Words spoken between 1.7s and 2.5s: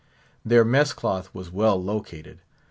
located.